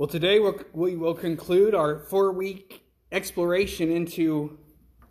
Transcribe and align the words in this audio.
Well, 0.00 0.08
today 0.08 0.40
we'll, 0.40 0.58
we 0.72 0.96
will 0.96 1.12
conclude 1.12 1.74
our 1.74 1.98
four 1.98 2.32
week 2.32 2.86
exploration 3.12 3.90
into 3.92 4.58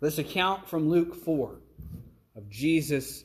this 0.00 0.18
account 0.18 0.68
from 0.68 0.90
Luke 0.90 1.14
4 1.14 1.60
of 2.34 2.50
Jesus' 2.50 3.22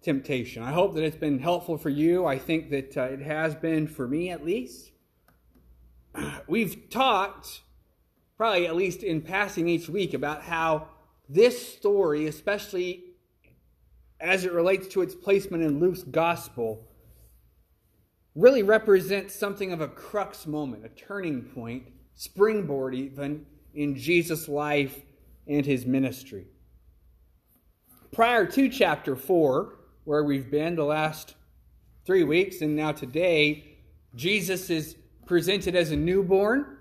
temptation. 0.00 0.62
I 0.62 0.72
hope 0.72 0.94
that 0.94 1.04
it's 1.04 1.18
been 1.18 1.38
helpful 1.38 1.76
for 1.76 1.90
you. 1.90 2.24
I 2.24 2.38
think 2.38 2.70
that 2.70 2.96
uh, 2.96 3.02
it 3.02 3.20
has 3.20 3.54
been 3.54 3.88
for 3.88 4.08
me 4.08 4.30
at 4.30 4.42
least. 4.42 4.90
We've 6.46 6.88
talked, 6.88 7.60
probably 8.38 8.66
at 8.66 8.74
least 8.74 9.02
in 9.02 9.20
passing 9.20 9.68
each 9.68 9.90
week, 9.90 10.14
about 10.14 10.42
how 10.42 10.88
this 11.28 11.74
story, 11.74 12.26
especially 12.26 13.04
as 14.18 14.46
it 14.46 14.52
relates 14.54 14.88
to 14.94 15.02
its 15.02 15.14
placement 15.14 15.62
in 15.62 15.78
Luke's 15.78 16.04
gospel, 16.04 16.88
really 18.34 18.62
represents 18.62 19.34
something 19.34 19.72
of 19.72 19.80
a 19.80 19.88
crux 19.88 20.46
moment, 20.46 20.84
a 20.84 20.88
turning 20.88 21.42
point, 21.42 21.84
springboard 22.14 22.94
even 22.94 23.44
in 23.74 23.96
Jesus' 23.96 24.48
life 24.48 25.02
and 25.46 25.66
his 25.66 25.84
ministry. 25.84 26.46
Prior 28.12 28.46
to 28.46 28.68
chapter 28.68 29.16
4, 29.16 29.74
where 30.04 30.24
we've 30.24 30.50
been 30.50 30.76
the 30.76 30.84
last 30.84 31.34
three 32.04 32.24
weeks, 32.24 32.60
and 32.60 32.76
now 32.76 32.92
today, 32.92 33.78
Jesus 34.14 34.68
is 34.70 34.96
presented 35.26 35.74
as 35.74 35.90
a 35.90 35.96
newborn, 35.96 36.78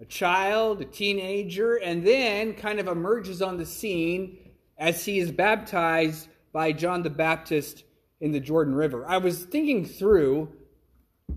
a 0.00 0.04
child, 0.04 0.80
a 0.80 0.84
teenager, 0.84 1.76
and 1.76 2.06
then 2.06 2.54
kind 2.54 2.78
of 2.78 2.86
emerges 2.86 3.42
on 3.42 3.56
the 3.56 3.66
scene 3.66 4.38
as 4.78 5.04
he 5.04 5.18
is 5.18 5.30
baptized 5.30 6.28
by 6.52 6.72
John 6.72 7.02
the 7.02 7.10
Baptist 7.10 7.84
in 8.20 8.32
the 8.32 8.40
Jordan 8.40 8.74
River. 8.74 9.06
I 9.06 9.18
was 9.18 9.44
thinking 9.44 9.84
through 9.84 10.52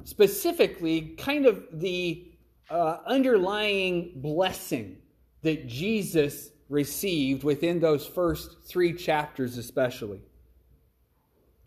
specifically 0.04 1.16
kind 1.18 1.46
of 1.46 1.64
the 1.72 2.26
uh, 2.70 2.98
underlying 3.06 4.14
blessing 4.16 4.98
that 5.42 5.68
Jesus 5.68 6.50
received 6.70 7.44
within 7.44 7.80
those 7.80 8.06
first 8.06 8.58
three 8.66 8.94
chapters, 8.94 9.58
especially. 9.58 10.22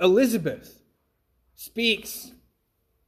Elizabeth 0.01 0.83
speaks 1.55 2.33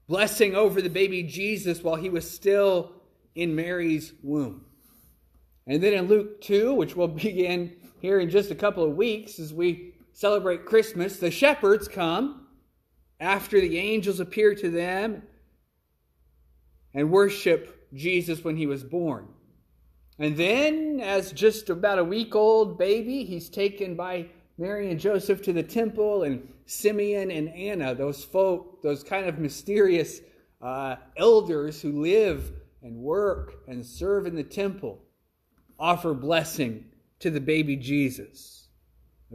blessing 0.08 0.54
over 0.54 0.82
the 0.82 0.90
baby 0.90 1.22
Jesus 1.22 1.82
while 1.82 1.96
he 1.96 2.10
was 2.10 2.28
still 2.28 2.92
in 3.34 3.54
Mary's 3.54 4.12
womb. 4.22 4.64
And 5.66 5.82
then 5.82 5.94
in 5.94 6.08
Luke 6.08 6.40
2, 6.42 6.74
which 6.74 6.94
we'll 6.94 7.08
begin 7.08 7.76
here 8.00 8.20
in 8.20 8.30
just 8.30 8.50
a 8.50 8.54
couple 8.54 8.84
of 8.84 8.96
weeks 8.96 9.38
as 9.38 9.52
we 9.52 9.94
celebrate 10.12 10.66
Christmas, 10.66 11.18
the 11.18 11.30
shepherds 11.30 11.88
come 11.88 12.43
after 13.20 13.60
the 13.60 13.78
angels 13.78 14.20
appear 14.20 14.54
to 14.54 14.70
them 14.70 15.22
and 16.92 17.10
worship 17.10 17.88
Jesus 17.94 18.44
when 18.44 18.56
he 18.56 18.66
was 18.66 18.82
born. 18.82 19.28
And 20.18 20.36
then, 20.36 21.00
as 21.00 21.32
just 21.32 21.70
about 21.70 21.98
a 21.98 22.04
week 22.04 22.34
old 22.34 22.78
baby, 22.78 23.24
he's 23.24 23.48
taken 23.48 23.96
by 23.96 24.26
Mary 24.56 24.90
and 24.90 25.00
Joseph 25.00 25.42
to 25.42 25.52
the 25.52 25.62
temple, 25.62 26.22
and 26.22 26.48
Simeon 26.66 27.32
and 27.32 27.48
Anna, 27.48 27.94
those 27.94 28.22
folk, 28.22 28.82
those 28.82 29.02
kind 29.02 29.26
of 29.26 29.38
mysterious 29.38 30.20
uh, 30.62 30.96
elders 31.16 31.82
who 31.82 32.00
live 32.00 32.52
and 32.82 32.96
work 32.96 33.54
and 33.66 33.84
serve 33.84 34.26
in 34.26 34.36
the 34.36 34.44
temple, 34.44 35.02
offer 35.78 36.14
blessing 36.14 36.84
to 37.18 37.30
the 37.30 37.40
baby 37.40 37.74
Jesus. 37.74 38.63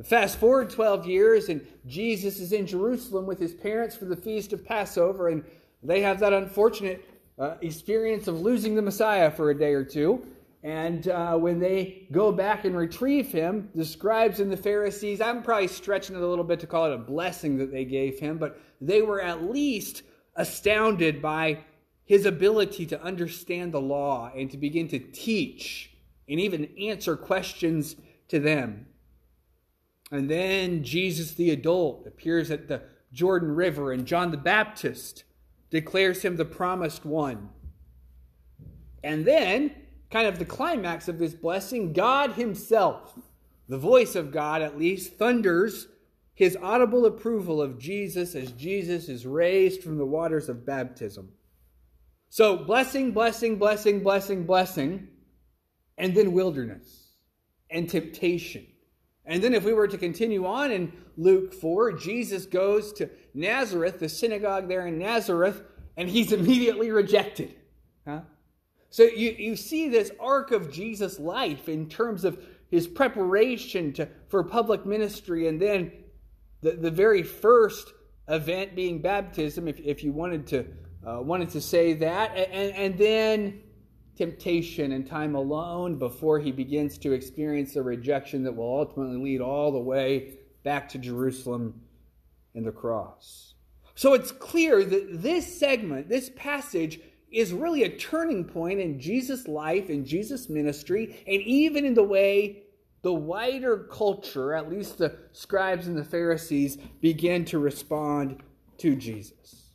Fast 0.03 0.37
forward 0.37 0.69
12 0.69 1.07
years, 1.07 1.49
and 1.49 1.65
Jesus 1.85 2.39
is 2.39 2.53
in 2.53 2.65
Jerusalem 2.65 3.25
with 3.25 3.39
his 3.39 3.53
parents 3.53 3.95
for 3.95 4.05
the 4.05 4.15
feast 4.15 4.53
of 4.53 4.63
Passover, 4.63 5.29
and 5.29 5.43
they 5.83 6.01
have 6.01 6.19
that 6.19 6.33
unfortunate 6.33 7.03
uh, 7.37 7.55
experience 7.61 8.27
of 8.27 8.39
losing 8.39 8.75
the 8.75 8.81
Messiah 8.81 9.31
for 9.31 9.49
a 9.49 9.57
day 9.57 9.73
or 9.73 9.83
two. 9.83 10.25
And 10.61 11.07
uh, 11.07 11.37
when 11.37 11.59
they 11.59 12.07
go 12.11 12.31
back 12.31 12.65
and 12.65 12.75
retrieve 12.75 13.31
him, 13.31 13.69
the 13.73 13.85
scribes 13.85 14.39
and 14.39 14.51
the 14.51 14.57
Pharisees, 14.57 15.21
I'm 15.21 15.41
probably 15.41 15.67
stretching 15.67 16.15
it 16.15 16.21
a 16.21 16.27
little 16.27 16.43
bit 16.43 16.59
to 16.59 16.67
call 16.67 16.85
it 16.85 16.93
a 16.93 16.97
blessing 16.97 17.57
that 17.57 17.71
they 17.71 17.85
gave 17.85 18.19
him, 18.19 18.37
but 18.37 18.59
they 18.81 19.01
were 19.01 19.21
at 19.21 19.43
least 19.43 20.03
astounded 20.35 21.21
by 21.21 21.59
his 22.03 22.25
ability 22.25 22.85
to 22.87 23.01
understand 23.01 23.71
the 23.71 23.81
law 23.81 24.31
and 24.35 24.51
to 24.51 24.57
begin 24.57 24.87
to 24.89 24.99
teach 24.99 25.91
and 26.27 26.39
even 26.39 26.69
answer 26.79 27.15
questions 27.15 27.95
to 28.27 28.39
them. 28.39 28.85
And 30.11 30.29
then 30.29 30.83
Jesus 30.83 31.33
the 31.33 31.51
adult 31.51 32.07
appears 32.07 32.49
at 32.49 32.67
the 32.67 32.81
Jordan 33.11 33.55
River, 33.55 33.91
and 33.91 34.05
John 34.05 34.31
the 34.31 34.37
Baptist 34.37 35.23
declares 35.69 36.21
him 36.23 36.37
the 36.37 36.45
promised 36.45 37.05
one. 37.05 37.49
And 39.03 39.25
then, 39.25 39.71
kind 40.11 40.27
of 40.27 40.39
the 40.39 40.45
climax 40.45 41.07
of 41.07 41.19
this 41.19 41.33
blessing, 41.33 41.93
God 41.93 42.33
Himself, 42.33 43.17
the 43.67 43.77
voice 43.77 44.15
of 44.15 44.31
God 44.31 44.61
at 44.61 44.77
least, 44.77 45.13
thunders 45.13 45.87
his 46.39 46.57
audible 46.61 47.05
approval 47.05 47.61
of 47.61 47.77
Jesus 47.77 48.33
as 48.33 48.53
Jesus 48.53 49.09
is 49.09 49.25
raised 49.25 49.83
from 49.83 49.97
the 49.97 50.05
waters 50.05 50.47
of 50.47 50.65
baptism. 50.65 51.33
So, 52.29 52.55
blessing, 52.55 53.11
blessing, 53.11 53.57
blessing, 53.57 54.01
blessing, 54.01 54.45
blessing, 54.45 55.09
and 55.97 56.15
then 56.15 56.31
wilderness 56.31 57.09
and 57.69 57.89
temptation 57.89 58.65
and 59.29 59.43
then, 59.43 59.53
if 59.53 59.63
we 59.63 59.73
were 59.73 59.87
to 59.87 59.97
continue 59.97 60.47
on 60.47 60.71
in 60.71 60.91
Luke 61.15 61.53
4, 61.53 61.93
Jesus 61.93 62.47
goes 62.47 62.91
to 62.93 63.11
Nazareth, 63.35 63.99
the 63.99 64.09
synagogue 64.09 64.67
there 64.67 64.87
in 64.87 64.97
Nazareth, 64.97 65.61
and 65.95 66.09
he's 66.09 66.31
immediately 66.31 66.89
rejected. 66.89 67.53
Huh? 68.07 68.21
So 68.89 69.03
you, 69.03 69.35
you 69.37 69.55
see 69.55 69.87
this 69.87 70.11
arc 70.19 70.51
of 70.51 70.71
Jesus' 70.71 71.19
life 71.19 71.69
in 71.69 71.87
terms 71.87 72.25
of 72.25 72.43
his 72.71 72.87
preparation 72.87 73.93
to, 73.93 74.09
for 74.29 74.43
public 74.43 74.87
ministry, 74.87 75.47
and 75.47 75.61
then 75.61 75.91
the, 76.61 76.71
the 76.71 76.89
very 76.89 77.21
first 77.21 77.93
event 78.27 78.75
being 78.75 78.99
baptism, 78.99 79.67
if, 79.67 79.79
if 79.79 80.03
you 80.03 80.11
wanted 80.11 80.47
to, 80.47 80.65
uh, 81.05 81.21
wanted 81.21 81.51
to 81.51 81.61
say 81.61 81.93
that, 81.93 82.35
and, 82.35 82.73
and 82.73 82.97
then 82.97 83.61
temptation 84.19 84.91
and 84.91 85.07
time 85.07 85.33
alone 85.33 85.97
before 85.97 86.39
he 86.39 86.51
begins 86.51 86.97
to 86.97 87.13
experience 87.13 87.73
the 87.73 87.81
rejection 87.81 88.43
that 88.43 88.53
will 88.53 88.79
ultimately 88.79 89.15
lead 89.15 89.39
all 89.39 89.71
the 89.71 89.79
way 89.79 90.33
back 90.63 90.89
to 90.89 90.97
Jerusalem 90.97 91.79
and 92.53 92.65
the 92.65 92.71
cross. 92.71 93.53
So 93.95 94.13
it's 94.13 94.33
clear 94.33 94.83
that 94.83 95.21
this 95.21 95.57
segment, 95.57 96.09
this 96.09 96.29
passage, 96.35 96.99
is 97.31 97.53
really 97.53 97.83
a 97.83 97.95
turning 97.95 98.43
point 98.43 98.81
in 98.81 98.99
Jesus' 98.99 99.47
life, 99.47 99.89
in 99.89 100.03
Jesus' 100.03 100.49
ministry, 100.49 101.23
and 101.25 101.41
even 101.43 101.85
in 101.85 101.93
the 101.93 102.03
way 102.03 102.63
the 103.03 103.13
wider 103.13 103.87
culture, 103.89 104.53
at 104.53 104.69
least 104.69 104.97
the 104.97 105.15
scribes 105.31 105.87
and 105.87 105.97
the 105.97 106.03
Pharisees, 106.03 106.75
begin 106.99 107.45
to 107.45 107.57
respond 107.57 108.43
to 108.79 108.97
Jesus. 108.97 109.71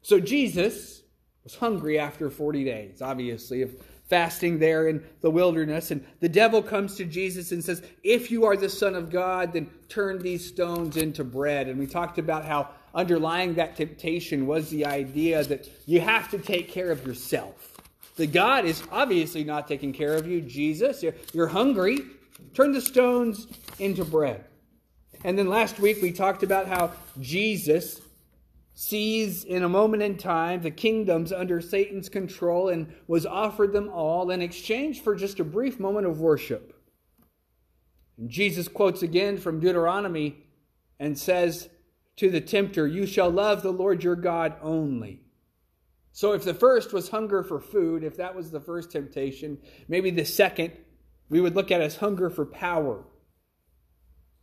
So 0.00 0.20
Jesus 0.20 1.02
was 1.46 1.54
hungry 1.54 1.96
after 1.96 2.28
40 2.28 2.64
days, 2.64 3.00
obviously, 3.00 3.62
of 3.62 3.70
fasting 4.08 4.58
there 4.58 4.88
in 4.88 5.04
the 5.20 5.30
wilderness. 5.30 5.92
And 5.92 6.04
the 6.18 6.28
devil 6.28 6.60
comes 6.60 6.96
to 6.96 7.04
Jesus 7.04 7.52
and 7.52 7.64
says, 7.64 7.84
If 8.02 8.32
you 8.32 8.44
are 8.44 8.56
the 8.56 8.68
Son 8.68 8.96
of 8.96 9.10
God, 9.10 9.52
then 9.52 9.70
turn 9.88 10.18
these 10.18 10.44
stones 10.44 10.96
into 10.96 11.22
bread. 11.22 11.68
And 11.68 11.78
we 11.78 11.86
talked 11.86 12.18
about 12.18 12.44
how 12.44 12.70
underlying 12.96 13.54
that 13.54 13.76
temptation 13.76 14.48
was 14.48 14.70
the 14.70 14.86
idea 14.86 15.44
that 15.44 15.68
you 15.86 16.00
have 16.00 16.28
to 16.32 16.38
take 16.38 16.68
care 16.68 16.90
of 16.90 17.06
yourself. 17.06 17.80
The 18.16 18.26
God 18.26 18.64
is 18.64 18.82
obviously 18.90 19.44
not 19.44 19.68
taking 19.68 19.92
care 19.92 20.14
of 20.14 20.26
you. 20.26 20.40
Jesus, 20.40 21.00
you're, 21.00 21.14
you're 21.32 21.46
hungry. 21.46 22.00
Turn 22.54 22.72
the 22.72 22.80
stones 22.80 23.46
into 23.78 24.04
bread. 24.04 24.44
And 25.22 25.38
then 25.38 25.48
last 25.48 25.78
week 25.78 26.02
we 26.02 26.10
talked 26.10 26.42
about 26.42 26.66
how 26.66 26.90
Jesus 27.20 28.00
sees 28.78 29.42
in 29.42 29.62
a 29.62 29.68
moment 29.70 30.02
in 30.02 30.18
time 30.18 30.60
the 30.60 30.70
kingdoms 30.70 31.32
under 31.32 31.62
Satan's 31.62 32.10
control 32.10 32.68
and 32.68 32.92
was 33.08 33.24
offered 33.24 33.72
them 33.72 33.88
all 33.88 34.30
in 34.30 34.42
exchange 34.42 35.00
for 35.00 35.16
just 35.16 35.40
a 35.40 35.44
brief 35.44 35.80
moment 35.80 36.06
of 36.06 36.20
worship. 36.20 36.78
And 38.18 38.28
Jesus 38.28 38.68
quotes 38.68 39.02
again 39.02 39.38
from 39.38 39.60
Deuteronomy 39.60 40.44
and 41.00 41.18
says 41.18 41.70
to 42.16 42.30
the 42.30 42.42
tempter, 42.42 42.86
You 42.86 43.06
shall 43.06 43.30
love 43.30 43.62
the 43.62 43.72
Lord 43.72 44.04
your 44.04 44.14
God 44.14 44.54
only. 44.60 45.22
So, 46.12 46.32
if 46.32 46.44
the 46.44 46.54
first 46.54 46.92
was 46.92 47.08
hunger 47.08 47.42
for 47.42 47.60
food, 47.60 48.04
if 48.04 48.18
that 48.18 48.34
was 48.34 48.50
the 48.50 48.60
first 48.60 48.90
temptation, 48.90 49.56
maybe 49.88 50.10
the 50.10 50.24
second 50.26 50.72
we 51.30 51.40
would 51.40 51.56
look 51.56 51.70
at 51.70 51.80
as 51.80 51.96
hunger 51.96 52.28
for 52.28 52.44
power. 52.44 53.04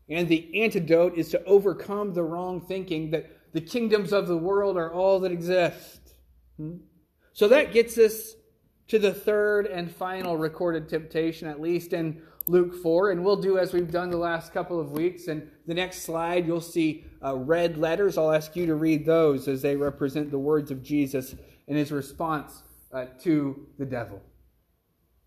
And 0.10 0.28
the 0.28 0.64
antidote 0.64 1.18
is 1.18 1.30
to 1.30 1.44
overcome 1.46 2.14
the 2.14 2.24
wrong 2.24 2.62
thinking 2.62 3.12
that 3.12 3.30
the 3.54 3.62
kingdoms 3.62 4.12
of 4.12 4.28
the 4.28 4.38
world 4.38 4.78
are 4.78 4.92
all 4.92 5.20
that 5.22 5.32
exist. 5.32 6.14
Hmm? 6.58 6.78
So 7.34 7.48
that 7.48 7.72
gets 7.72 7.98
us 7.98 8.34
to 8.88 9.00
the 9.00 9.14
third 9.14 9.66
and 9.68 9.90
final 9.90 10.38
recorded 10.38 10.90
temptation, 10.90 11.48
at 11.48 11.62
least 11.62 11.94
in 11.94 12.22
Luke 12.48 12.76
4. 12.82 13.12
And 13.12 13.24
we'll 13.24 13.38
do 13.38 13.58
as 13.58 13.74
we've 13.74 13.92
done 13.92 14.10
the 14.10 14.18
last 14.18 14.54
couple 14.54 14.80
of 14.80 14.92
weeks. 14.92 15.28
And 15.28 15.50
the 15.66 15.74
next 15.74 16.04
slide, 16.04 16.46
you'll 16.46 16.62
see 16.62 17.06
uh, 17.24 17.36
red 17.36 17.78
letters. 17.78 18.18
I'll 18.18 18.32
ask 18.32 18.56
you 18.56 18.66
to 18.66 18.76
read 18.76 19.06
those 19.06 19.48
as 19.48 19.62
they 19.62 19.76
represent 19.76 20.32
the 20.32 20.40
words 20.40 20.70
of 20.70 20.84
Jesus 20.84 21.36
in 21.68 21.76
his 21.76 21.92
response 21.92 22.64
uh, 22.92 23.06
to 23.22 23.68
the 23.80 23.86
devil. 23.86 24.22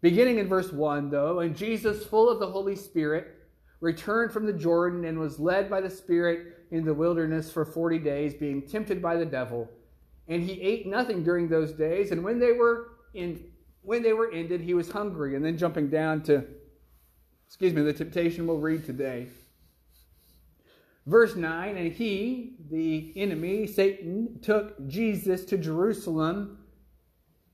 Beginning 0.02 0.38
in 0.38 0.46
verse 0.46 0.72
1, 0.72 1.10
though, 1.10 1.40
and 1.40 1.56
Jesus, 1.56 2.04
full 2.06 2.28
of 2.28 2.38
the 2.38 2.46
Holy 2.46 2.76
Spirit, 2.76 3.34
returned 3.80 4.32
from 4.32 4.46
the 4.46 4.52
Jordan 4.52 5.04
and 5.04 5.18
was 5.18 5.40
led 5.40 5.70
by 5.70 5.80
the 5.80 5.90
Spirit 5.90 6.55
in 6.70 6.84
the 6.84 6.94
wilderness 6.94 7.50
for 7.50 7.64
40 7.64 7.98
days, 7.98 8.34
being 8.34 8.62
tempted 8.62 9.00
by 9.00 9.16
the 9.16 9.26
devil. 9.26 9.68
And 10.28 10.42
he 10.42 10.60
ate 10.60 10.86
nothing 10.86 11.22
during 11.22 11.48
those 11.48 11.72
days, 11.72 12.10
and 12.10 12.24
when 12.24 12.38
they 12.38 12.52
were 12.52 12.92
in 13.14 13.44
when 13.82 14.02
they 14.02 14.12
were 14.12 14.32
ended, 14.32 14.60
he 14.60 14.74
was 14.74 14.90
hungry. 14.90 15.36
And 15.36 15.44
then 15.44 15.56
jumping 15.56 15.88
down 15.88 16.22
to 16.24 16.44
excuse 17.46 17.72
me, 17.72 17.82
the 17.82 17.92
temptation 17.92 18.46
we'll 18.46 18.58
read 18.58 18.84
today. 18.84 19.28
Verse 21.06 21.36
9, 21.36 21.76
and 21.76 21.92
he, 21.92 22.56
the 22.68 23.12
enemy, 23.14 23.68
Satan, 23.68 24.40
took 24.42 24.88
Jesus 24.88 25.44
to 25.44 25.56
Jerusalem 25.56 26.58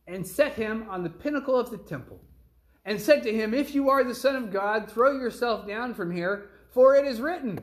and 0.06 0.26
set 0.26 0.54
him 0.54 0.86
on 0.88 1.02
the 1.02 1.10
pinnacle 1.10 1.58
of 1.58 1.70
the 1.70 1.76
temple 1.76 2.18
and 2.86 2.98
said 2.98 3.22
to 3.22 3.32
him, 3.32 3.52
If 3.52 3.74
you 3.74 3.90
are 3.90 4.02
the 4.02 4.14
Son 4.14 4.36
of 4.36 4.50
God, 4.50 4.90
throw 4.90 5.12
yourself 5.12 5.66
down 5.66 5.92
from 5.92 6.10
here, 6.10 6.48
for 6.70 6.96
it 6.96 7.06
is 7.06 7.20
written, 7.20 7.58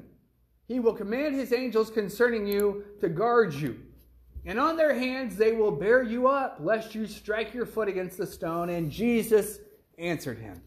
He 0.70 0.80
will 0.80 0.94
command 0.94 1.36
His 1.36 1.52
angels 1.52 1.90
concerning 1.90 2.48
you 2.48 2.86
to 3.02 3.10
guard 3.10 3.54
you. 3.54 3.78
And 4.46 4.60
on 4.60 4.78
their 4.78 4.94
hands 4.94 5.36
they 5.36 5.52
will 5.52 5.72
bear 5.72 6.04
you 6.04 6.28
up, 6.28 6.60
lest 6.62 6.96
you 6.96 7.08
strike 7.08 7.54
your 7.54 7.66
foot 7.66 7.90
against 7.90 8.18
the 8.18 8.28
stone. 8.28 8.70
And 8.70 8.90
Jesus 8.90 9.60
answered 9.98 10.38
him. 10.38 10.62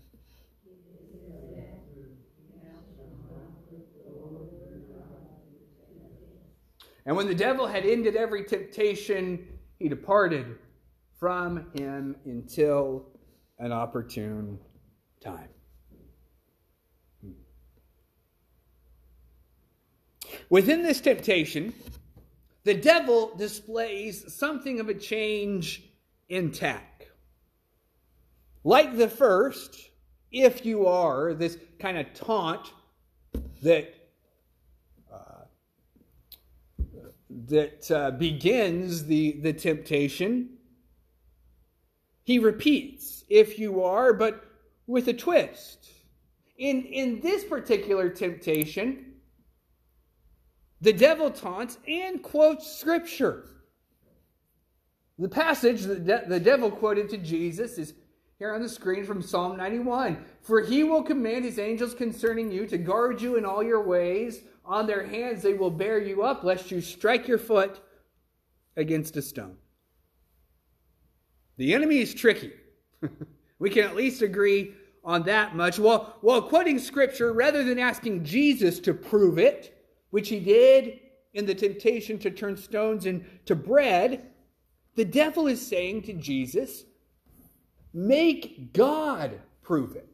And 7.06 7.16
when 7.16 7.26
the 7.26 7.34
devil 7.34 7.66
had 7.66 7.84
ended 7.84 8.14
every 8.14 8.44
temptation, 8.44 9.46
he 9.78 9.88
departed 9.88 10.58
from 11.18 11.66
him 11.74 12.16
until 12.24 13.06
an 13.58 13.72
opportune 13.72 14.58
time. 15.20 15.48
Within 20.50 20.82
this 20.82 21.00
temptation, 21.00 21.74
the 22.64 22.74
devil 22.74 23.34
displays 23.36 24.32
something 24.34 24.80
of 24.80 24.88
a 24.88 24.94
change 24.94 25.82
in 26.28 26.50
tack. 26.52 27.08
Like 28.64 28.96
the 28.96 29.08
first, 29.08 29.90
if 30.30 30.64
you 30.64 30.86
are, 30.86 31.34
this 31.34 31.58
kind 31.78 31.98
of 31.98 32.14
taunt 32.14 32.72
that 33.62 33.92
uh, 35.12 35.44
that 37.48 37.90
uh, 37.90 38.10
begins 38.12 39.04
the, 39.04 39.32
the 39.40 39.52
temptation, 39.52 40.50
he 42.22 42.38
repeats, 42.38 43.24
if 43.28 43.58
you 43.58 43.82
are, 43.82 44.12
but 44.12 44.44
with 44.86 45.08
a 45.08 45.12
twist. 45.12 45.88
In, 46.58 46.84
in 46.84 47.20
this 47.20 47.44
particular 47.44 48.08
temptation, 48.08 49.11
the 50.82 50.92
devil 50.92 51.30
taunts 51.30 51.78
and 51.86 52.22
quotes 52.22 52.70
scripture. 52.70 53.44
The 55.18 55.28
passage 55.28 55.82
that 55.82 56.04
de- 56.04 56.28
the 56.28 56.40
devil 56.40 56.70
quoted 56.70 57.08
to 57.10 57.18
Jesus 57.18 57.78
is 57.78 57.94
here 58.38 58.52
on 58.52 58.60
the 58.60 58.68
screen 58.68 59.04
from 59.04 59.22
Psalm 59.22 59.56
91. 59.56 60.24
For 60.40 60.60
he 60.60 60.82
will 60.82 61.04
command 61.04 61.44
his 61.44 61.60
angels 61.60 61.94
concerning 61.94 62.50
you 62.50 62.66
to 62.66 62.76
guard 62.76 63.22
you 63.22 63.36
in 63.36 63.44
all 63.44 63.62
your 63.62 63.80
ways. 63.80 64.40
On 64.64 64.84
their 64.84 65.06
hands 65.06 65.42
they 65.42 65.54
will 65.54 65.70
bear 65.70 66.00
you 66.00 66.24
up, 66.24 66.42
lest 66.42 66.72
you 66.72 66.80
strike 66.80 67.28
your 67.28 67.38
foot 67.38 67.80
against 68.76 69.16
a 69.16 69.22
stone. 69.22 69.56
The 71.58 71.74
enemy 71.74 71.98
is 71.98 72.12
tricky. 72.12 72.52
we 73.60 73.70
can 73.70 73.84
at 73.84 73.94
least 73.94 74.22
agree 74.22 74.72
on 75.04 75.22
that 75.24 75.54
much. 75.54 75.78
While, 75.78 76.16
while 76.22 76.42
quoting 76.42 76.80
scripture, 76.80 77.32
rather 77.32 77.62
than 77.62 77.78
asking 77.78 78.24
Jesus 78.24 78.80
to 78.80 78.94
prove 78.94 79.38
it, 79.38 79.71
which 80.12 80.28
he 80.28 80.38
did 80.38 81.00
in 81.32 81.46
the 81.46 81.54
temptation 81.54 82.18
to 82.18 82.30
turn 82.30 82.54
stones 82.54 83.06
into 83.06 83.54
bread, 83.54 84.30
the 84.94 85.04
devil 85.04 85.46
is 85.46 85.66
saying 85.66 86.02
to 86.02 86.12
Jesus, 86.12 86.84
Make 87.94 88.74
God 88.74 89.40
prove 89.62 89.96
it. 89.96 90.08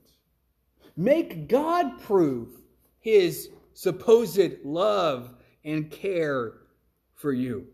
Make 0.97 1.49
God 1.49 2.01
prove 2.01 2.61
his 3.01 3.51
supposed 3.75 4.65
love 4.65 5.35
and 5.65 5.91
care 5.91 6.55
for 7.15 7.33
you. 7.33 7.67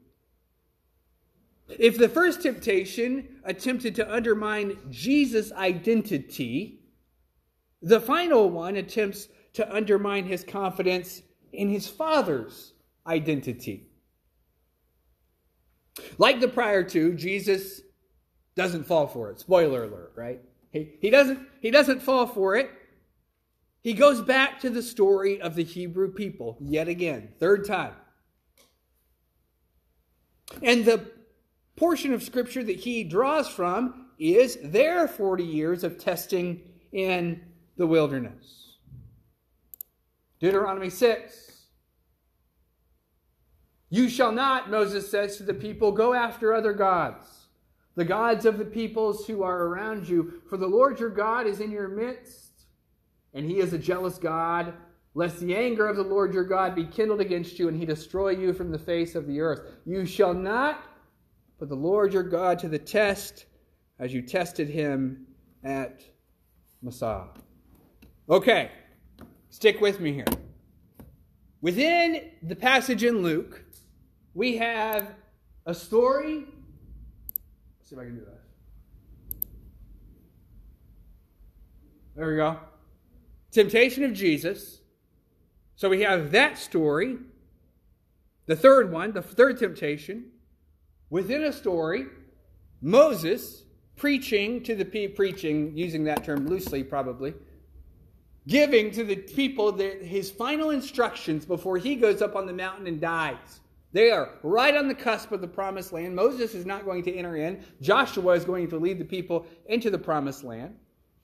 If 1.69 1.99
the 1.99 2.09
first 2.09 2.43
temptation 2.43 3.41
attempted 3.45 3.95
to 3.97 4.11
undermine 4.11 4.79
Jesus' 4.91 5.53
identity, 5.53 6.81
the 7.83 8.01
final 8.01 8.49
one 8.49 8.77
attempts 8.77 9.29
to 9.55 9.75
undermine 9.75 10.25
his 10.25 10.43
confidence 10.43 11.21
in 11.55 11.69
his 11.69 11.89
Father's 11.89 12.73
identity. 13.07 13.89
Like 16.19 16.41
the 16.41 16.49
prior 16.49 16.83
two, 16.83 17.15
Jesus 17.15 17.83
doesn't 18.57 18.85
fall 18.85 19.07
for 19.07 19.31
it. 19.31 19.41
Spoiler 19.41 19.85
alert, 19.85 20.13
right? 20.17 20.41
He, 20.73 20.97
he, 21.01 21.11
doesn't, 21.11 21.41
he 21.61 21.71
doesn't 21.71 22.03
fall 22.03 22.27
for 22.27 22.57
it. 22.57 22.71
He 23.83 23.93
goes 23.93 24.23
back 24.23 24.61
to 24.61 24.71
the 24.71 24.83
story 24.83 25.41
of 25.41 25.55
the 25.55 25.65
Hebrew 25.65 26.11
people 26.11 26.57
yet 26.61 26.89
again, 26.89 27.29
third 27.39 27.67
time. 27.67 27.95
And 30.63 30.85
the 30.85 31.11
portion 31.77 32.13
of 32.13 32.23
scripture 32.23 32.65
that 32.65 32.81
he 32.81 33.05
draws 33.05 33.49
from 33.49 34.07
is 34.19 34.59
their 34.63 35.07
40 35.09 35.45
years 35.45 35.85
of 35.85 35.99
testing 35.99 36.63
in 36.93 37.43
the 37.77 37.87
wilderness. 37.87 38.64
Deuteronomy 40.41 40.91
6. 40.91 41.67
You 43.91 44.09
shall 44.09 44.33
not, 44.33 44.71
Moses 44.71 45.11
says 45.11 45.37
to 45.37 45.43
the 45.43 45.55
people, 45.55 45.93
go 45.93 46.15
after 46.15 46.53
other 46.53 46.73
gods, 46.73 47.47
the 47.95 48.05
gods 48.05 48.45
of 48.45 48.59
the 48.59 48.65
peoples 48.65 49.27
who 49.27 49.43
are 49.43 49.67
around 49.67 50.09
you, 50.09 50.43
for 50.49 50.57
the 50.57 50.67
Lord 50.67 50.99
your 50.99 51.11
God 51.11 51.47
is 51.47 51.61
in 51.61 51.71
your 51.71 51.89
midst, 51.89 52.67
and 53.35 53.49
he 53.49 53.61
is 53.61 53.73
a 53.73 53.79
jealous 53.79 54.19
God, 54.19 54.75
lest 55.15 55.39
the 55.39 55.55
anger 55.55 55.87
of 55.87 55.97
the 55.97 56.03
Lord 56.03 56.35
your 56.35 56.45
God 56.45 56.75
be 56.75 56.87
kindled 56.87 57.21
against 57.21 57.59
you, 57.59 57.69
and 57.69 57.79
he 57.79 57.87
destroy 57.87 58.31
you 58.31 58.53
from 58.53 58.73
the 58.73 58.79
face 58.79 59.15
of 59.15 59.27
the 59.27 59.41
earth. 59.41 59.61
You 59.85 60.05
shall 60.07 60.35
not 60.35 60.83
Put 61.59 61.69
the 61.69 61.77
Lord 61.77 62.13
your 62.13 62.23
God 62.23 62.59
to 62.61 62.69
the 62.69 62.79
test 62.79 63.47
as 63.99 64.13
you 64.13 64.23
tested 64.23 64.69
him 64.69 65.27
at 65.63 66.03
Massah. 66.83 67.29
Okay, 68.29 68.71
stick 69.55 69.81
with 69.81 70.01
me 70.01 70.13
here. 70.13 70.25
Within 71.61 72.33
the 72.43 72.57
passage 72.57 73.05
in 73.05 73.23
Luke, 73.23 73.63
we 74.35 74.57
have 74.57 75.15
a 75.65 75.73
story. 75.73 76.39
Let's 76.39 77.89
see 77.89 77.95
if 77.95 78.01
I 78.01 78.05
can 78.05 78.17
do 78.17 78.25
that. 78.25 78.41
There 82.17 82.29
we 82.31 82.35
go. 82.35 82.59
Temptation 83.53 84.03
of 84.03 84.13
Jesus. 84.13 84.81
So 85.77 85.89
we 85.89 86.03
have 86.03 86.33
that 86.33 86.59
story. 86.59 87.19
The 88.47 88.57
third 88.57 88.91
one, 88.91 89.13
the 89.13 89.23
third 89.23 89.61
temptation 89.61 90.33
within 91.11 91.45
a 91.45 91.53
story, 91.53 92.07
Moses 92.83 93.63
preaching 93.95 94.65
to 94.65 94.75
the 94.75 94.85
people, 94.85 95.15
preaching, 95.15 95.77
using 95.77 96.03
that 96.05 96.25
term 96.25 96.49
loosely 96.49 96.83
probably, 96.83 97.35
giving 98.47 98.91
to 98.93 99.05
the 99.05 99.17
people 99.17 99.73
the, 99.73 99.91
his 100.03 100.31
final 100.31 100.71
instructions 100.71 101.47
before 101.47 101.79
he 101.79 101.95
goes 101.95 102.23
up 102.23 102.37
on 102.37 102.47
the 102.47 102.53
mountain 102.53 102.87
and 102.87 103.01
dies. 103.01 103.61
They 103.93 104.11
are 104.11 104.31
right 104.43 104.77
on 104.77 104.89
the 104.89 104.95
cusp 104.95 105.31
of 105.33 105.41
the 105.41 105.49
promised 105.49 105.93
land. 105.93 106.17
Moses 106.17 106.55
is 106.55 106.67
not 106.67 106.85
going 106.85 107.05
to 107.05 107.15
enter 107.15 107.37
in. 107.37 107.65
Joshua 107.81 108.33
is 108.33 108.45
going 108.45 108.69
to 108.71 108.77
lead 108.77 108.99
the 108.99 109.05
people 109.05 109.47
into 109.67 109.89
the 109.89 109.99
promised 109.99 110.43
land. 110.43 110.75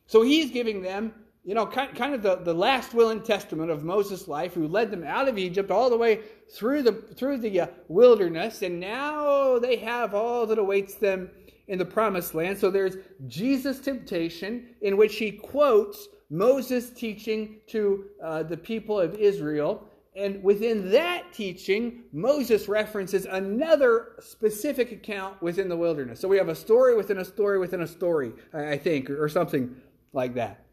So 0.06 0.22
he's 0.22 0.50
giving 0.50 0.80
them 0.80 1.12
you 1.42 1.54
know, 1.54 1.66
kind, 1.66 2.14
of 2.14 2.22
the, 2.22 2.36
the 2.36 2.52
last 2.52 2.92
will 2.92 3.10
and 3.10 3.24
testament 3.24 3.70
of 3.70 3.82
Moses' 3.82 4.28
life, 4.28 4.52
who 4.52 4.68
led 4.68 4.90
them 4.90 5.04
out 5.04 5.26
of 5.26 5.38
Egypt 5.38 5.70
all 5.70 5.88
the 5.88 5.96
way 5.96 6.20
through 6.50 6.82
the, 6.82 6.92
through 6.92 7.38
the 7.38 7.60
uh, 7.62 7.66
wilderness, 7.88 8.60
and 8.60 8.78
now 8.78 9.58
they 9.58 9.76
have 9.76 10.14
all 10.14 10.46
that 10.46 10.58
awaits 10.58 10.94
them 10.96 11.30
in 11.68 11.78
the 11.78 11.84
promised 11.84 12.34
land. 12.34 12.58
So 12.58 12.70
there's 12.70 12.96
Jesus' 13.26 13.78
temptation, 13.78 14.66
in 14.82 14.98
which 14.98 15.16
he 15.16 15.32
quotes 15.32 16.08
Moses' 16.30 16.90
teaching 16.90 17.56
to 17.66 18.04
uh, 18.22 18.42
the 18.44 18.56
people 18.56 18.99
of 18.99 19.14
Israel. 19.16 19.87
And 20.16 20.42
within 20.42 20.90
that 20.90 21.32
teaching, 21.32 22.04
Moses 22.12 22.68
references 22.68 23.26
another 23.26 24.12
specific 24.20 24.92
account 24.92 25.40
within 25.42 25.68
the 25.68 25.76
wilderness. 25.76 26.20
So 26.20 26.28
we 26.28 26.37
have 26.37 26.49
a 26.49 26.54
story 26.54 26.96
within 26.96 27.18
a 27.18 27.25
story 27.25 27.58
within 27.58 27.82
a 27.82 27.87
story, 27.87 28.32
I 28.52 28.76
think, 28.76 29.10
or 29.10 29.28
something 29.28 29.76
like 30.12 30.34
that. 30.34 30.64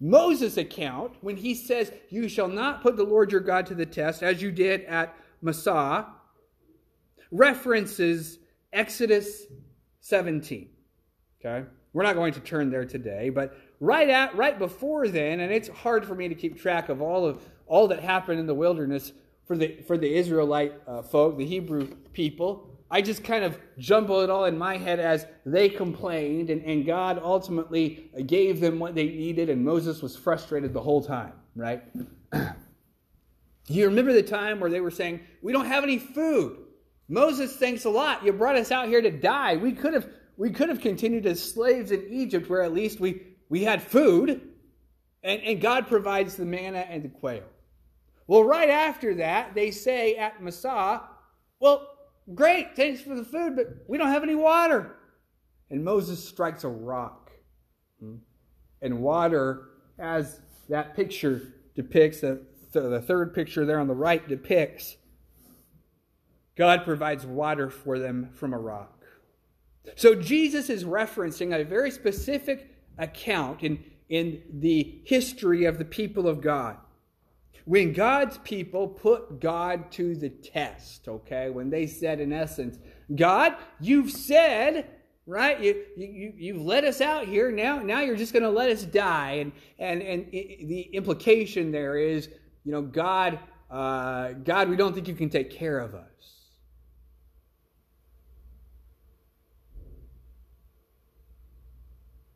Moses' 0.00 0.56
account, 0.56 1.14
when 1.20 1.36
he 1.36 1.54
says, 1.54 1.92
You 2.08 2.28
shall 2.28 2.48
not 2.48 2.82
put 2.82 2.96
the 2.96 3.04
Lord 3.04 3.32
your 3.32 3.40
God 3.40 3.66
to 3.66 3.74
the 3.74 3.86
test, 3.86 4.22
as 4.22 4.40
you 4.40 4.52
did 4.52 4.84
at 4.84 5.14
Massah, 5.42 6.06
references 7.30 8.38
Exodus 8.72 9.44
17. 10.00 10.68
Okay? 11.40 11.66
We're 11.92 12.02
not 12.02 12.14
going 12.14 12.32
to 12.34 12.40
turn 12.40 12.70
there 12.70 12.84
today, 12.84 13.30
but 13.30 13.56
right 13.80 14.08
at 14.08 14.36
right 14.36 14.58
before 14.58 15.08
then, 15.08 15.40
and 15.40 15.52
it's 15.52 15.68
hard 15.68 16.04
for 16.04 16.14
me 16.14 16.28
to 16.28 16.34
keep 16.34 16.60
track 16.60 16.88
of 16.88 17.00
all 17.00 17.26
of 17.26 17.42
all 17.66 17.88
that 17.88 18.00
happened 18.00 18.40
in 18.40 18.46
the 18.46 18.54
wilderness 18.54 19.12
for 19.46 19.56
the 19.56 19.82
for 19.86 19.96
the 19.96 20.12
Israelite 20.12 20.74
uh, 20.86 21.02
folk, 21.02 21.38
the 21.38 21.46
Hebrew 21.46 21.86
people. 22.12 22.70
I 22.90 23.02
just 23.02 23.22
kind 23.22 23.44
of 23.44 23.58
jumble 23.78 24.20
it 24.22 24.30
all 24.30 24.46
in 24.46 24.56
my 24.56 24.78
head 24.78 24.98
as 24.98 25.26
they 25.44 25.68
complained, 25.68 26.48
and, 26.48 26.62
and 26.64 26.86
God 26.86 27.20
ultimately 27.22 28.10
gave 28.26 28.60
them 28.60 28.78
what 28.78 28.94
they 28.94 29.04
needed, 29.04 29.50
and 29.50 29.62
Moses 29.62 30.00
was 30.00 30.16
frustrated 30.16 30.72
the 30.72 30.80
whole 30.80 31.04
time, 31.04 31.34
right? 31.54 31.82
you 33.66 33.84
remember 33.84 34.14
the 34.14 34.22
time 34.22 34.58
where 34.58 34.70
they 34.70 34.80
were 34.80 34.90
saying, 34.90 35.20
We 35.42 35.52
don't 35.52 35.66
have 35.66 35.84
any 35.84 35.98
food. 35.98 36.64
Moses, 37.08 37.56
thanks 37.56 37.84
a 37.84 37.90
lot. 37.90 38.24
You 38.24 38.32
brought 38.32 38.56
us 38.56 38.70
out 38.70 38.88
here 38.88 39.00
to 39.02 39.10
die. 39.10 39.56
We 39.56 39.72
could 39.72 39.94
have 39.94 40.06
we 40.38 40.50
could 40.50 40.68
have 40.68 40.80
continued 40.80 41.26
as 41.26 41.42
slaves 41.42 41.90
in 41.90 42.06
Egypt 42.08 42.48
where 42.48 42.62
at 42.62 42.72
least 42.72 43.00
we, 43.00 43.22
we 43.48 43.64
had 43.64 43.82
food, 43.82 44.42
and, 45.22 45.42
and 45.42 45.60
God 45.60 45.88
provides 45.88 46.36
the 46.36 46.44
manna 46.44 46.78
and 46.88 47.02
the 47.02 47.08
quail. 47.08 47.44
Well, 48.26 48.44
right 48.44 48.68
after 48.68 49.14
that, 49.16 49.54
they 49.54 49.70
say 49.70 50.16
at 50.16 50.42
Massah, 50.42 51.02
Well, 51.60 51.88
great, 52.34 52.76
thanks 52.76 53.00
for 53.00 53.14
the 53.14 53.24
food, 53.24 53.56
but 53.56 53.66
we 53.88 53.96
don't 53.98 54.08
have 54.08 54.22
any 54.22 54.34
water. 54.34 54.96
And 55.70 55.84
Moses 55.84 56.22
strikes 56.26 56.64
a 56.64 56.68
rock. 56.68 57.30
Hmm? 58.00 58.16
And 58.82 59.00
water, 59.00 59.70
as 59.98 60.40
that 60.68 60.94
picture 60.94 61.54
depicts, 61.74 62.20
the, 62.20 62.44
the 62.72 63.00
third 63.00 63.34
picture 63.34 63.64
there 63.64 63.80
on 63.80 63.88
the 63.88 63.94
right 63.94 64.26
depicts, 64.28 64.96
God 66.56 66.84
provides 66.84 67.24
water 67.24 67.70
for 67.70 67.98
them 67.98 68.30
from 68.34 68.52
a 68.52 68.58
rock. 68.58 69.04
So 69.96 70.14
Jesus 70.14 70.68
is 70.68 70.84
referencing 70.84 71.58
a 71.58 71.64
very 71.64 71.90
specific 71.90 72.77
account 72.98 73.62
in, 73.62 73.82
in 74.08 74.42
the 74.52 75.00
history 75.04 75.64
of 75.64 75.78
the 75.78 75.84
people 75.84 76.28
of 76.28 76.40
God. 76.40 76.76
When 77.64 77.92
God's 77.92 78.38
people 78.38 78.88
put 78.88 79.40
God 79.40 79.92
to 79.92 80.16
the 80.16 80.30
test, 80.30 81.06
okay, 81.06 81.50
when 81.50 81.68
they 81.68 81.86
said, 81.86 82.18
in 82.18 82.32
essence, 82.32 82.78
God, 83.14 83.56
you've 83.78 84.10
said, 84.10 84.88
right, 85.26 85.60
you, 85.60 85.84
you, 85.96 86.32
you've 86.34 86.62
let 86.62 86.84
us 86.84 87.02
out 87.02 87.26
here, 87.26 87.52
now, 87.52 87.78
now 87.80 88.00
you're 88.00 88.16
just 88.16 88.32
going 88.32 88.42
to 88.42 88.50
let 88.50 88.70
us 88.70 88.84
die. 88.84 89.32
And, 89.32 89.52
and, 89.78 90.00
and 90.00 90.32
the 90.32 90.80
implication 90.94 91.70
there 91.70 91.98
is, 91.98 92.30
you 92.64 92.72
know, 92.72 92.80
God, 92.80 93.38
uh, 93.70 94.32
God, 94.32 94.70
we 94.70 94.76
don't 94.76 94.94
think 94.94 95.06
you 95.06 95.14
can 95.14 95.28
take 95.28 95.50
care 95.50 95.78
of 95.78 95.94
us. 95.94 96.37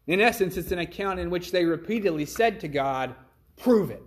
In 0.07 0.21
essence, 0.21 0.57
it's 0.57 0.73
an 0.73 0.81
account 0.81 1.21
in 1.21 1.31
which 1.31 1.53
they 1.53 1.65
repeatedly 1.65 2.27
said 2.27 2.61
to 2.61 2.69
God, 2.69 3.15
Prove 3.57 3.91
it. 3.91 4.03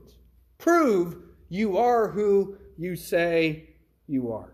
Prove 0.58 1.18
you 1.50 1.78
are 1.78 2.10
who 2.10 2.58
you 2.78 2.96
say 2.96 3.70
you 4.08 4.32
are. 4.32 4.52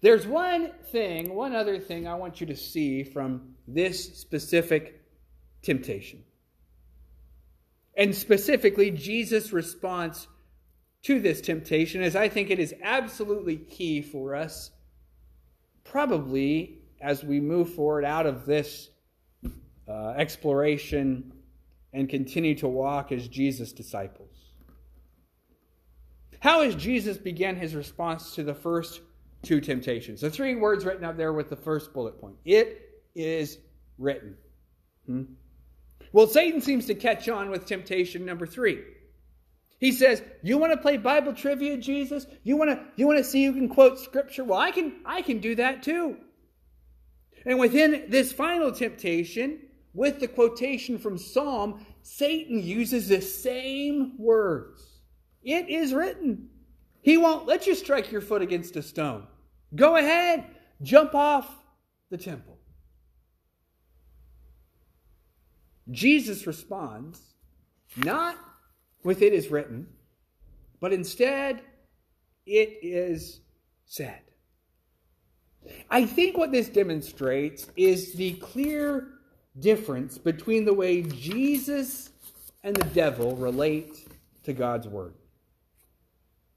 There's 0.00 0.26
one 0.26 0.72
thing, 0.92 1.34
one 1.34 1.54
other 1.54 1.78
thing 1.78 2.06
I 2.06 2.14
want 2.14 2.40
you 2.40 2.46
to 2.48 2.56
see 2.56 3.02
from 3.02 3.54
this 3.66 4.18
specific 4.18 5.02
temptation. 5.62 6.22
And 7.96 8.14
specifically, 8.14 8.92
Jesus' 8.92 9.52
response 9.52 10.28
to 11.02 11.20
this 11.20 11.40
temptation, 11.40 12.02
as 12.02 12.14
I 12.14 12.28
think 12.28 12.50
it 12.50 12.58
is 12.58 12.74
absolutely 12.82 13.56
key 13.56 14.02
for 14.02 14.36
us, 14.36 14.70
probably 15.84 16.78
as 17.00 17.24
we 17.24 17.40
move 17.40 17.74
forward 17.74 18.04
out 18.04 18.26
of 18.26 18.46
this 18.46 18.90
uh, 19.88 20.14
exploration 20.16 21.32
and 21.92 22.08
continue 22.08 22.54
to 22.56 22.68
walk 22.68 23.12
as 23.12 23.26
Jesus' 23.28 23.72
disciples. 23.72 24.28
How 26.40 26.62
has 26.62 26.74
Jesus 26.74 27.16
began 27.16 27.56
his 27.56 27.74
response 27.74 28.34
to 28.36 28.44
the 28.44 28.54
first 28.54 29.00
two 29.42 29.60
temptations? 29.60 30.20
The 30.20 30.30
three 30.30 30.54
words 30.54 30.84
written 30.84 31.04
up 31.04 31.16
there 31.16 31.32
with 31.32 31.48
the 31.48 31.56
first 31.56 31.92
bullet 31.92 32.20
point. 32.20 32.36
It 32.44 33.00
is 33.14 33.58
written. 33.98 34.36
Hmm? 35.06 35.22
Well, 36.12 36.26
Satan 36.26 36.60
seems 36.60 36.86
to 36.86 36.94
catch 36.94 37.28
on 37.28 37.50
with 37.50 37.66
temptation 37.66 38.24
number 38.24 38.46
three. 38.46 38.82
He 39.80 39.92
says, 39.92 40.22
"You 40.42 40.58
want 40.58 40.72
to 40.72 40.78
play 40.78 40.96
Bible 40.96 41.32
trivia, 41.34 41.76
Jesus? 41.76 42.26
You 42.42 42.56
want 42.56 42.70
to 42.70 42.84
you 42.96 43.06
want 43.06 43.18
to 43.18 43.24
see 43.24 43.44
who 43.44 43.52
can 43.52 43.68
quote 43.68 43.98
scripture? 43.98 44.44
Well, 44.44 44.58
I 44.58 44.70
can 44.70 45.00
I 45.04 45.22
can 45.22 45.38
do 45.38 45.54
that 45.56 45.82
too." 45.82 46.16
And 47.44 47.58
within 47.58 48.06
this 48.08 48.32
final 48.32 48.72
temptation, 48.72 49.60
with 49.98 50.20
the 50.20 50.28
quotation 50.28 50.96
from 50.96 51.18
Psalm, 51.18 51.84
Satan 52.02 52.62
uses 52.62 53.08
the 53.08 53.20
same 53.20 54.16
words. 54.16 55.00
It 55.42 55.68
is 55.68 55.92
written. 55.92 56.50
He 57.02 57.16
won't 57.16 57.48
let 57.48 57.66
you 57.66 57.74
strike 57.74 58.12
your 58.12 58.20
foot 58.20 58.40
against 58.40 58.76
a 58.76 58.82
stone. 58.82 59.26
Go 59.74 59.96
ahead, 59.96 60.44
jump 60.82 61.16
off 61.16 61.52
the 62.10 62.16
temple. 62.16 62.58
Jesus 65.90 66.46
responds 66.46 67.20
not 67.96 68.36
with 69.02 69.20
it 69.20 69.32
is 69.32 69.50
written, 69.50 69.88
but 70.78 70.92
instead 70.92 71.60
it 72.46 72.78
is 72.82 73.40
said. 73.84 74.20
I 75.90 76.06
think 76.06 76.36
what 76.36 76.52
this 76.52 76.68
demonstrates 76.68 77.66
is 77.76 78.12
the 78.12 78.34
clear 78.34 79.17
difference 79.60 80.18
between 80.18 80.64
the 80.64 80.74
way 80.74 81.02
Jesus 81.02 82.10
and 82.62 82.76
the 82.76 82.84
devil 82.86 83.36
relate 83.36 84.08
to 84.44 84.52
God's 84.52 84.88
word. 84.88 85.14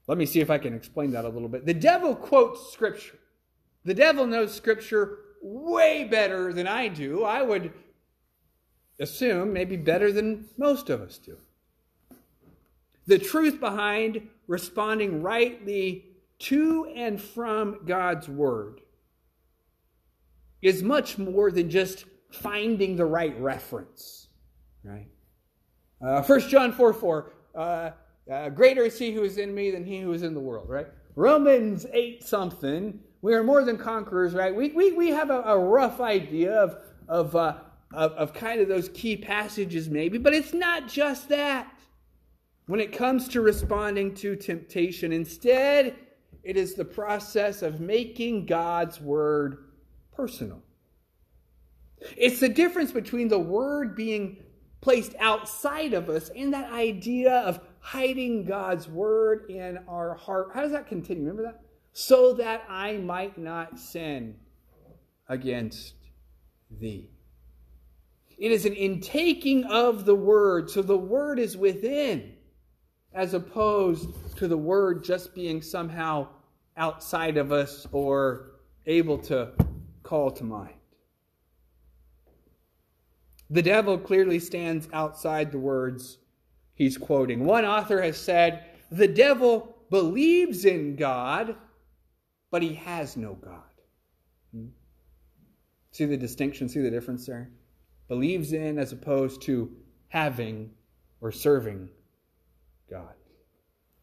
Let 0.06 0.18
me 0.18 0.26
see 0.26 0.40
if 0.40 0.50
I 0.50 0.58
can 0.58 0.74
explain 0.74 1.12
that 1.12 1.24
a 1.24 1.28
little 1.28 1.48
bit. 1.48 1.64
The 1.64 1.74
devil 1.74 2.14
quotes 2.14 2.72
scripture. 2.72 3.18
The 3.84 3.94
devil 3.94 4.26
knows 4.26 4.52
scripture 4.52 5.18
way 5.42 6.04
better 6.04 6.52
than 6.52 6.66
I 6.66 6.88
do. 6.88 7.24
I 7.24 7.42
would 7.42 7.72
assume 8.98 9.52
maybe 9.52 9.76
better 9.76 10.12
than 10.12 10.46
most 10.56 10.90
of 10.90 11.00
us 11.00 11.18
do. 11.18 11.36
The 13.06 13.18
truth 13.18 13.58
behind 13.58 14.28
responding 14.46 15.22
rightly 15.22 16.04
to 16.40 16.92
and 16.94 17.20
from 17.20 17.80
God's 17.84 18.28
word 18.28 18.80
is 20.60 20.82
much 20.82 21.18
more 21.18 21.50
than 21.50 21.68
just 21.68 22.04
finding 22.32 22.96
the 22.96 23.04
right 23.04 23.38
reference, 23.40 24.28
right? 24.84 25.08
Uh, 26.04 26.22
1 26.22 26.40
John 26.48 26.72
4 26.72 26.92
4, 26.92 27.32
uh, 27.54 27.90
uh, 28.30 28.48
greater 28.50 28.82
is 28.82 28.98
he 28.98 29.12
who 29.12 29.22
is 29.22 29.38
in 29.38 29.54
me 29.54 29.70
than 29.70 29.84
he 29.84 30.00
who 30.00 30.12
is 30.12 30.22
in 30.22 30.34
the 30.34 30.40
world, 30.40 30.68
right? 30.68 30.88
Romans 31.14 31.86
8 31.92 32.24
something, 32.24 32.98
we 33.20 33.34
are 33.34 33.42
more 33.42 33.64
than 33.64 33.76
conquerors, 33.76 34.34
right? 34.34 34.54
We, 34.54 34.70
we, 34.70 34.92
we 34.92 35.08
have 35.08 35.30
a, 35.30 35.42
a 35.42 35.58
rough 35.58 36.00
idea 36.00 36.52
of, 36.52 36.78
of, 37.08 37.36
uh, 37.36 37.58
of, 37.92 38.12
of 38.12 38.34
kind 38.34 38.60
of 38.60 38.68
those 38.68 38.88
key 38.90 39.16
passages, 39.16 39.88
maybe, 39.88 40.18
but 40.18 40.34
it's 40.34 40.54
not 40.54 40.88
just 40.88 41.28
that. 41.28 41.72
When 42.66 42.80
it 42.80 42.92
comes 42.92 43.28
to 43.28 43.40
responding 43.40 44.14
to 44.16 44.36
temptation, 44.36 45.12
instead, 45.12 45.96
it 46.42 46.56
is 46.56 46.74
the 46.74 46.84
process 46.84 47.62
of 47.62 47.80
making 47.80 48.46
God's 48.46 49.00
word 49.00 49.64
personal. 50.12 50.62
It's 52.16 52.40
the 52.40 52.48
difference 52.48 52.92
between 52.92 53.28
the 53.28 53.38
word 53.38 53.94
being 53.94 54.38
placed 54.80 55.14
outside 55.20 55.94
of 55.94 56.08
us 56.08 56.30
and 56.34 56.52
that 56.52 56.72
idea 56.72 57.32
of 57.40 57.60
hiding 57.78 58.44
God's 58.44 58.88
word 58.88 59.50
in 59.50 59.78
our 59.88 60.14
heart. 60.14 60.50
How 60.54 60.62
does 60.62 60.72
that 60.72 60.88
continue? 60.88 61.22
Remember 61.22 61.42
that? 61.42 61.60
So 61.92 62.34
that 62.34 62.64
I 62.68 62.96
might 62.96 63.38
not 63.38 63.78
sin 63.78 64.36
against 65.28 65.94
thee. 66.70 67.10
It 68.38 68.50
is 68.50 68.66
an 68.66 68.72
intaking 68.72 69.64
of 69.64 70.04
the 70.04 70.14
word, 70.14 70.68
so 70.70 70.82
the 70.82 70.96
word 70.96 71.38
is 71.38 71.56
within, 71.56 72.32
as 73.14 73.34
opposed 73.34 74.36
to 74.38 74.48
the 74.48 74.56
word 74.56 75.04
just 75.04 75.34
being 75.34 75.62
somehow 75.62 76.28
outside 76.76 77.36
of 77.36 77.52
us 77.52 77.86
or 77.92 78.52
able 78.86 79.18
to 79.18 79.52
call 80.02 80.30
to 80.32 80.44
mind. 80.44 80.74
The 83.52 83.62
devil 83.62 83.98
clearly 83.98 84.38
stands 84.38 84.88
outside 84.94 85.52
the 85.52 85.58
words 85.58 86.16
he's 86.74 86.96
quoting. 86.96 87.44
One 87.44 87.66
author 87.66 88.00
has 88.00 88.16
said, 88.16 88.64
The 88.90 89.06
devil 89.06 89.76
believes 89.90 90.64
in 90.64 90.96
God, 90.96 91.54
but 92.50 92.62
he 92.62 92.72
has 92.76 93.14
no 93.14 93.34
God. 93.34 93.60
Hmm? 94.54 94.68
See 95.90 96.06
the 96.06 96.16
distinction? 96.16 96.70
See 96.70 96.80
the 96.80 96.90
difference 96.90 97.26
there? 97.26 97.50
Believes 98.08 98.54
in 98.54 98.78
as 98.78 98.92
opposed 98.92 99.42
to 99.42 99.70
having 100.08 100.70
or 101.20 101.30
serving 101.30 101.90
God. 102.88 103.12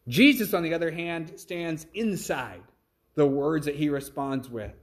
Jesus, 0.06 0.54
on 0.54 0.62
the 0.62 0.74
other 0.74 0.92
hand, 0.92 1.32
stands 1.40 1.88
inside 1.92 2.62
the 3.16 3.26
words 3.26 3.66
that 3.66 3.74
he 3.74 3.88
responds 3.88 4.48
with. 4.48 4.76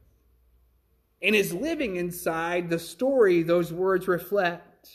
And 1.22 1.36
is 1.36 1.54
living 1.54 1.96
inside 1.96 2.70
the 2.70 2.80
story 2.80 3.44
those 3.44 3.74
words 3.74 4.08
reflect. 4.08 4.90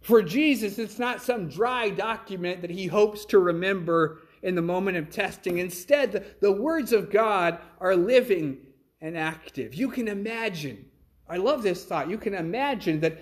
For 0.00 0.22
Jesus, 0.22 0.78
it's 0.78 0.98
not 0.98 1.22
some 1.22 1.48
dry 1.48 1.90
document 1.90 2.60
that 2.62 2.70
he 2.70 2.86
hopes 2.86 3.24
to 3.26 3.38
remember 3.38 4.20
in 4.42 4.56
the 4.56 4.62
moment 4.62 4.96
of 4.96 5.10
testing. 5.10 5.58
Instead, 5.58 6.12
the, 6.12 6.24
the 6.40 6.52
words 6.52 6.92
of 6.92 7.10
God 7.10 7.58
are 7.80 7.94
living 7.94 8.58
and 9.00 9.16
active. 9.16 9.74
You 9.74 9.88
can 9.88 10.08
imagine, 10.08 10.84
I 11.28 11.36
love 11.36 11.62
this 11.62 11.84
thought, 11.84 12.10
you 12.10 12.18
can 12.18 12.34
imagine 12.34 13.00
that 13.00 13.18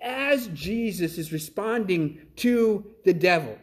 as 0.00 0.48
Jesus 0.48 1.16
is 1.18 1.32
responding 1.32 2.18
to 2.36 2.84
the 3.04 3.14
devil, 3.14 3.56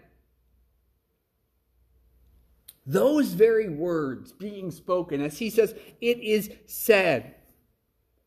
those 2.86 3.30
very 3.30 3.70
words 3.70 4.32
being 4.32 4.72
spoken, 4.72 5.22
as 5.22 5.40
he 5.40 5.50
says, 5.50 5.74
it 6.02 6.20
is 6.20 6.52
said, 6.66 7.36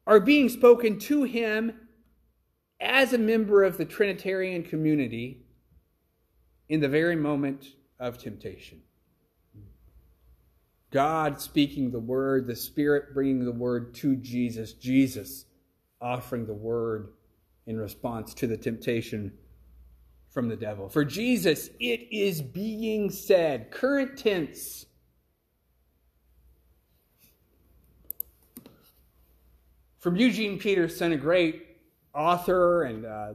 are 0.06 0.20
being 0.20 0.48
spoken 0.48 0.98
to 0.98 1.24
him 1.24 1.72
as 2.80 3.12
a 3.12 3.18
member 3.18 3.64
of 3.64 3.76
the 3.76 3.84
Trinitarian 3.84 4.62
community 4.62 5.42
in 6.68 6.80
the 6.80 6.88
very 6.88 7.16
moment 7.16 7.66
of 7.98 8.18
temptation. 8.18 8.80
God 10.90 11.40
speaking 11.40 11.90
the 11.90 12.00
word, 12.00 12.46
the 12.46 12.56
Spirit 12.56 13.12
bringing 13.12 13.44
the 13.44 13.52
word 13.52 13.94
to 13.96 14.16
Jesus, 14.16 14.72
Jesus 14.72 15.44
offering 16.00 16.46
the 16.46 16.54
word 16.54 17.12
in 17.66 17.78
response 17.78 18.32
to 18.34 18.46
the 18.46 18.56
temptation 18.56 19.32
from 20.36 20.48
the 20.50 20.56
devil. 20.56 20.86
For 20.90 21.02
Jesus, 21.02 21.70
it 21.80 22.08
is 22.12 22.42
being 22.42 23.08
said, 23.08 23.70
current 23.70 24.18
tense. 24.18 24.84
From 29.98 30.14
Eugene 30.16 30.58
Peterson, 30.58 31.12
a 31.12 31.16
great 31.16 31.78
author 32.14 32.82
and 32.82 33.06
uh, 33.06 33.32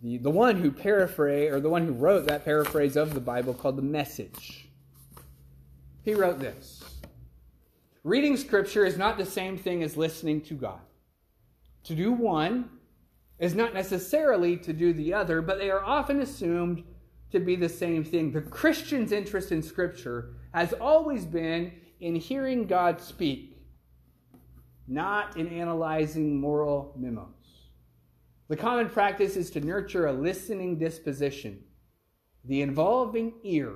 the, 0.00 0.18
the 0.18 0.30
one 0.30 0.54
who 0.54 0.70
paraphrased, 0.70 1.52
or 1.52 1.58
the 1.58 1.68
one 1.68 1.86
who 1.86 1.92
wrote 1.92 2.28
that 2.28 2.44
paraphrase 2.44 2.94
of 2.94 3.14
the 3.14 3.20
Bible 3.20 3.52
called 3.52 3.76
The 3.76 3.82
Message. 3.82 4.68
He 6.04 6.14
wrote 6.14 6.38
this 6.38 6.84
Reading 8.04 8.36
Scripture 8.36 8.86
is 8.86 8.96
not 8.96 9.18
the 9.18 9.26
same 9.26 9.58
thing 9.58 9.82
as 9.82 9.96
listening 9.96 10.40
to 10.42 10.54
God. 10.54 10.82
To 11.82 11.96
do 11.96 12.12
one 12.12 12.70
is 13.38 13.54
not 13.54 13.74
necessarily 13.74 14.56
to 14.56 14.72
do 14.72 14.92
the 14.92 15.12
other, 15.12 15.42
but 15.42 15.58
they 15.58 15.70
are 15.70 15.84
often 15.84 16.20
assumed 16.20 16.84
to 17.32 17.40
be 17.40 17.56
the 17.56 17.68
same 17.68 18.04
thing. 18.04 18.30
The 18.30 18.40
Christian's 18.40 19.12
interest 19.12 19.50
in 19.50 19.62
Scripture 19.62 20.36
has 20.52 20.72
always 20.72 21.24
been 21.24 21.72
in 22.00 22.14
hearing 22.14 22.66
God 22.66 23.00
speak, 23.00 23.58
not 24.86 25.36
in 25.36 25.48
analyzing 25.48 26.40
moral 26.40 26.94
memos. 26.96 27.28
The 28.48 28.56
common 28.56 28.88
practice 28.88 29.36
is 29.36 29.50
to 29.50 29.60
nurture 29.60 30.06
a 30.06 30.12
listening 30.12 30.78
disposition, 30.78 31.64
the 32.44 32.62
involving 32.62 33.32
ear, 33.42 33.72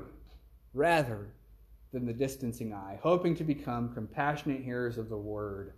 rather 0.72 1.34
than 1.92 2.04
the 2.04 2.12
distancing 2.12 2.72
eye, 2.72 3.00
hoping 3.02 3.34
to 3.36 3.44
become 3.44 3.92
compassionate 3.94 4.62
hearers 4.62 4.98
of 4.98 5.08
the 5.08 5.16
word 5.16 5.72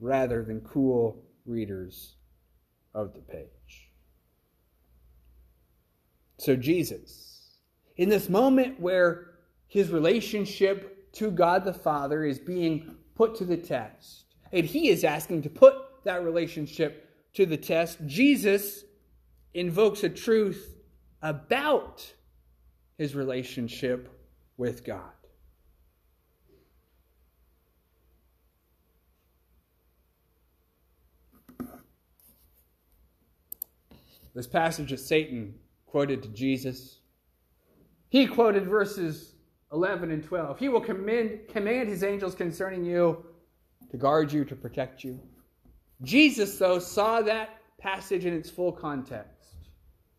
rather 0.00 0.42
than 0.42 0.60
cool 0.60 1.24
readers 1.46 2.17
of 2.94 3.14
the 3.14 3.20
page. 3.20 3.90
So, 6.38 6.56
Jesus, 6.56 7.58
in 7.96 8.08
this 8.08 8.28
moment 8.28 8.80
where 8.80 9.34
his 9.66 9.90
relationship 9.90 11.12
to 11.12 11.30
God 11.30 11.64
the 11.64 11.74
Father 11.74 12.24
is 12.24 12.38
being 12.38 12.96
put 13.14 13.34
to 13.36 13.44
the 13.44 13.56
test, 13.56 14.24
and 14.52 14.64
he 14.64 14.88
is 14.88 15.04
asking 15.04 15.42
to 15.42 15.50
put 15.50 15.74
that 16.04 16.22
relationship 16.22 17.08
to 17.34 17.44
the 17.44 17.56
test, 17.56 17.98
Jesus 18.06 18.84
invokes 19.54 20.04
a 20.04 20.08
truth 20.08 20.76
about 21.22 22.12
his 22.96 23.14
relationship 23.14 24.08
with 24.56 24.84
God. 24.84 25.17
This 34.38 34.46
passage 34.46 34.90
that 34.90 35.00
Satan 35.00 35.52
quoted 35.84 36.22
to 36.22 36.28
Jesus. 36.28 37.00
He 38.08 38.24
quoted 38.24 38.68
verses 38.68 39.34
11 39.72 40.12
and 40.12 40.22
12. 40.22 40.60
He 40.60 40.68
will 40.68 40.80
command, 40.80 41.40
command 41.48 41.88
his 41.88 42.04
angels 42.04 42.36
concerning 42.36 42.84
you 42.84 43.26
to 43.90 43.96
guard 43.96 44.32
you, 44.32 44.44
to 44.44 44.54
protect 44.54 45.02
you. 45.02 45.18
Jesus, 46.02 46.56
though, 46.56 46.78
saw 46.78 47.20
that 47.22 47.58
passage 47.80 48.26
in 48.26 48.32
its 48.32 48.48
full 48.48 48.70
context. 48.70 49.56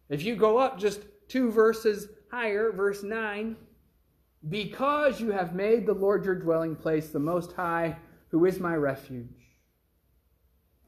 If 0.10 0.26
you 0.26 0.36
go 0.36 0.58
up 0.58 0.78
just 0.78 1.00
two 1.30 1.50
verses 1.50 2.10
higher, 2.30 2.74
verse 2.74 3.04
9, 3.04 3.56
because 4.50 5.22
you 5.22 5.32
have 5.32 5.56
made 5.56 5.86
the 5.86 5.94
Lord 5.94 6.26
your 6.26 6.36
dwelling 6.36 6.76
place, 6.76 7.08
the 7.08 7.20
Most 7.20 7.54
High, 7.54 7.96
who 8.32 8.44
is 8.44 8.60
my 8.60 8.76
refuge. 8.76 9.39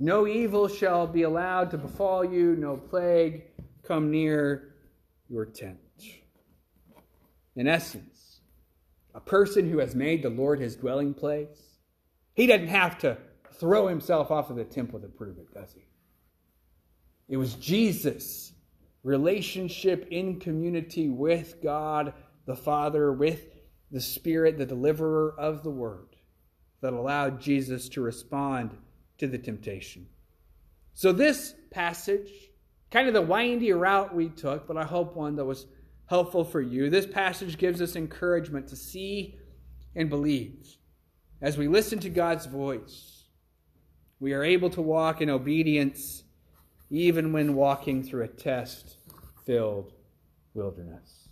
No 0.02 0.26
evil 0.26 0.68
shall 0.68 1.06
be 1.06 1.22
allowed 1.22 1.70
to 1.70 1.78
befall 1.78 2.26
you, 2.26 2.56
no 2.56 2.76
plague 2.76 3.44
come 3.84 4.10
near 4.10 4.74
your 5.30 5.46
tent. 5.46 5.78
In 7.56 7.68
essence, 7.68 8.42
a 9.14 9.20
person 9.20 9.70
who 9.70 9.78
has 9.78 9.94
made 9.94 10.24
the 10.24 10.32
Lord 10.32 10.60
his 10.60 10.76
dwelling 10.76 11.14
place, 11.14 11.78
he 12.34 12.48
doesn't 12.48 12.70
have 12.70 12.98
to 13.02 13.20
throw 13.54 13.86
himself 13.86 14.32
off 14.32 14.50
of 14.50 14.56
the 14.56 14.64
temple 14.64 15.00
to 15.02 15.08
prove 15.08 15.38
it, 15.38 15.54
does 15.54 15.72
he? 15.72 15.86
It 17.30 17.38
was 17.38 17.54
Jesus' 17.54 18.54
relationship 19.04 20.08
in 20.10 20.40
community 20.40 21.10
with 21.10 21.62
God 21.62 22.16
the 22.48 22.56
Father, 22.56 23.14
with 23.14 23.46
the 23.92 24.02
Spirit, 24.02 24.58
the 24.58 24.66
deliverer 24.66 25.36
of 25.38 25.62
the 25.62 25.70
Word, 25.70 26.16
that 26.82 26.92
allowed 26.92 27.40
Jesus 27.40 27.88
to 27.90 28.02
respond 28.02 28.76
to 29.22 29.28
the 29.28 29.38
temptation. 29.38 30.08
So, 30.96 31.12
this 31.12 31.54
passage, 31.70 32.32
kind 32.90 33.08
of 33.08 33.14
the 33.14 33.22
windy 33.22 33.72
route 33.72 34.16
we 34.16 34.30
took, 34.30 34.68
but 34.68 34.78
I 34.78 34.84
hope 34.84 35.16
one 35.16 35.36
that 35.36 35.46
was 35.46 35.68
helpful 36.08 36.44
for 36.44 36.60
you, 36.60 36.90
this 36.90 37.06
passage 37.06 37.60
gives 37.60 37.84
us 37.84 37.96
encouragement 37.96 38.68
to 38.70 38.76
see 38.76 39.38
and 39.96 40.10
believe. 40.10 40.76
As 41.40 41.56
we 41.56 41.68
listen 41.68 42.00
to 42.00 42.10
God's 42.10 42.48
voice, 42.48 43.26
we 44.20 44.34
are 44.34 44.44
able 44.44 44.72
to 44.72 44.82
walk 44.82 45.22
in 45.22 45.30
obedience 45.30 46.24
even 46.90 47.32
when 47.32 47.54
walking 47.54 48.02
through 48.02 48.24
a 48.24 48.28
test 48.28 48.98
filled 49.46 49.94
wilderness. 50.56 51.12